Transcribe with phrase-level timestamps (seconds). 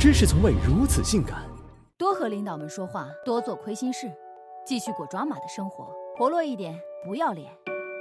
[0.00, 1.42] 知识从未如此性感。
[1.96, 4.08] 多和领导们说话，多做亏心事，
[4.64, 6.72] 继续过抓马的生活，活络一点，
[7.04, 7.50] 不要脸。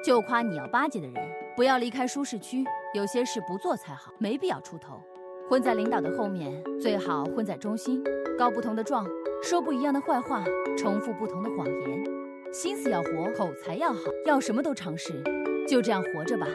[0.06, 1.16] 就夸你要巴结的人，
[1.56, 2.64] 不要离开舒适区，
[2.94, 5.02] 有些事不做才好，没必要出头。
[5.50, 8.04] 混在领导的后面，最好混在中心，
[8.38, 9.04] 告不同的状，
[9.42, 10.44] 说不一样的坏话，
[10.78, 12.04] 重复不同的谎言。
[12.54, 15.24] 心思要活，口才要好，要什么都尝试，
[15.68, 16.46] 就这样活着吧。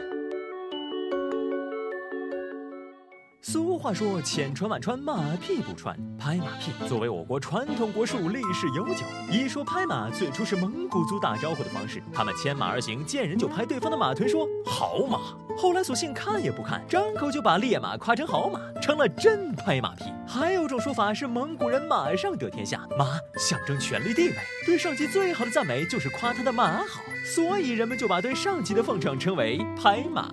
[3.53, 9.05] 俗话说：“千穿万穿，马屁不穿。”拍马屁作为我国传统国术，历史悠久。
[9.29, 15.19] 一说拍马，最初是蒙古族打招呼的方式，他们牵马而行，见人就拍对方的马臀，说“好马”。
[15.55, 20.05] 后来索性看也不看，张口就把烈马夸成好马，成了真拍马屁。
[20.27, 23.05] 还有种说法是，蒙古人马上得天下，马
[23.37, 30.29] 象征权力地位，对上级最好的赞美就是夸他的马好，所以人们就把对上级的奉承称为拍马。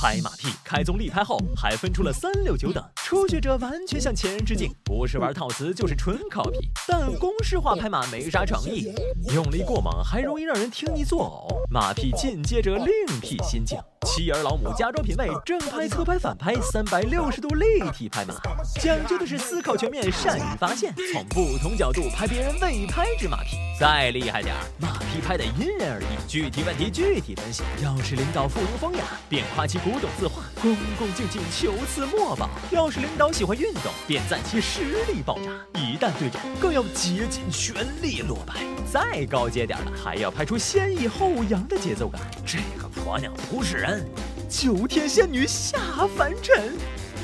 [0.00, 2.82] 拍马屁开宗立派后，还分出了三六九等。
[3.08, 6.68] 初学者完全向前人致敬，不是玩套词就是纯 copy。
[6.86, 8.92] 但公式化拍马没啥诚意，
[9.32, 11.72] 用力过猛还容易让人听你作呕。
[11.72, 13.78] 马屁进阶者另辟蹊径。
[14.06, 18.34] 妻儿老母家装品味，正拍、侧拍、反拍，三百六十度立体拍马，
[18.80, 23.56] 讲究的是思考全面，善于发现，从不同角度拍别人未拍之马屁。
[23.78, 27.64] 再厉害点儿，马屁拍得因人而异，具体问题具体分析。
[27.82, 35.50] 要是领导富有风雅，便夸其古董字画，恭恭敬敬求赐墨宝；要是领导喜欢运动，便赞其实力爆炸。
[35.80, 38.54] 一旦对战，更要竭尽全力落败。
[38.92, 42.20] 再高阶点的，还要拍出先抑后扬的节奏感。
[42.44, 44.06] 这个婆娘不是人。
[44.48, 45.78] 九天仙女下
[46.16, 46.74] 凡尘，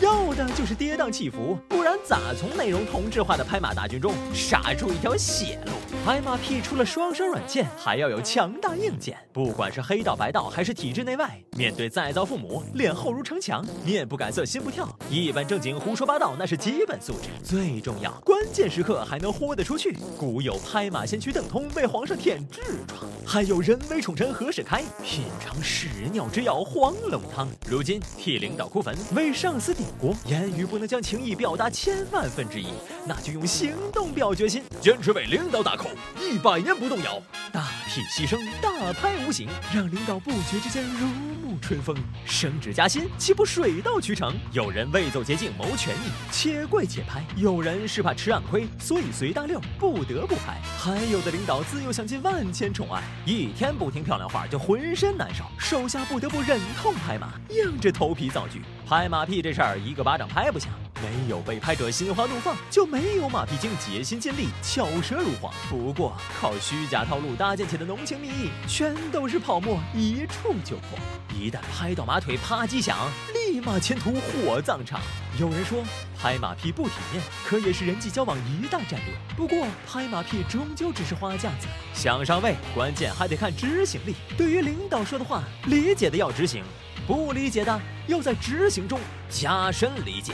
[0.01, 1.59] 要的就是跌宕起伏，
[2.05, 5.73] 咋从内容同质化的拍马大军中杀出一条血路？
[6.05, 9.17] 拍马屁除了双生软件，还要有强大硬件。
[9.33, 17.31] 不管是黑道白道还是体制内外，面对再造父母，脸厚如城墙，面不改色心不跳，一本正经胡说八道那是基本素质。
[17.43, 19.97] 最重要，关键时刻还能豁得出去。
[20.19, 27.49] 古有拍马先驱邓通为皇上舔痔疮，还有人为宠臣何世开品尝屎尿之药黄龙汤。
[27.67, 32.67] 如今替领导哭坟，为上司顶锅，言语不能将情意表达千千万分之一，
[33.07, 35.95] 那就用行动表决心，坚持为领导打 call。
[36.21, 37.23] 一百年不动摇，
[37.53, 41.97] 大体牺牲，大拍无形，让领导不觉之间如沐春风，
[42.27, 44.35] 升职加薪岂不水到渠成？
[44.51, 58.63] 有人为走捷径谋权益，且跪且拍；有人是怕吃暗亏，所以随大溜不得不拍；还有的领导自幼享尽万千宠爱，一天不听漂亮话就浑身难受，手下不得不忍痛拍马，硬着头皮造句。
[58.85, 60.73] 拍马屁这事儿，一个巴掌拍不响。
[61.05, 65.53] 没有被拍者心花怒放，就没有马屁精竭心尽力、巧舌如簧。
[65.69, 70.99] 不过，靠虚假套路搭建起的浓情蜜意，全都是泡沫，一触就破。
[71.39, 72.97] 一旦拍到马腿啪叽响，
[73.35, 74.99] 立马前途火葬场。
[75.39, 75.85] 有人说
[76.19, 79.15] 拍马屁不体面，可也是人际交往一大战略。
[79.37, 84.15] 不过，拍马屁终究只是花架子，想上位，关键还得看执行力。
[84.39, 86.65] 对于领导说的话，理解的要执行，
[87.07, 88.99] 不理解的要在执行中
[89.29, 90.33] 加深理解。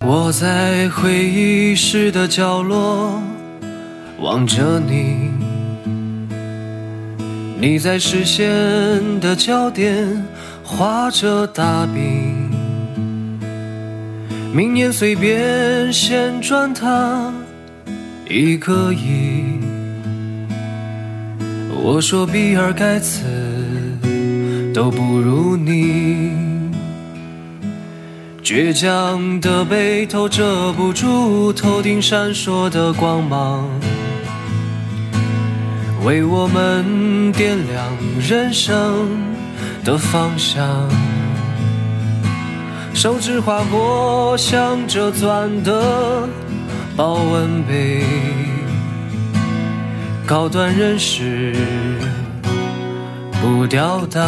[0.00, 3.22] 我在会议室的角落
[4.20, 5.30] 望着你，
[7.58, 8.46] 你在视线
[9.20, 10.24] 的焦点
[10.62, 12.50] 画着大饼，
[14.52, 17.32] 明年随便先转他
[18.28, 19.58] 一个亿。
[21.82, 23.22] 我说比尔盖茨
[24.74, 26.43] 都不如你。
[28.44, 33.66] 倔强的背头遮不住头顶闪烁的光芒，
[36.04, 37.82] 为我们点亮
[38.20, 39.08] 人生
[39.82, 40.62] 的方向。
[42.92, 46.28] 手指划过镶着钻的
[46.94, 48.04] 保温杯，
[50.26, 51.56] 高端人士
[53.40, 54.22] 不掉档。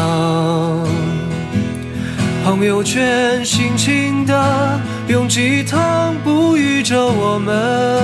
[2.47, 8.01] 朋友圈辛勤的用鸡汤哺育着我们，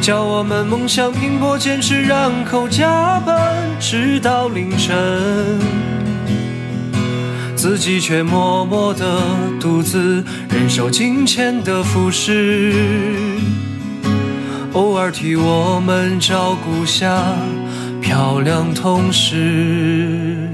[0.00, 5.60] 教我们梦想拼搏坚持，然后加班直到凌晨，
[7.54, 9.20] 自己却默默的
[9.60, 12.74] 独自忍受金钱的腐蚀，
[14.72, 17.22] 偶尔替我们照顾下
[18.00, 20.48] 漂亮同事。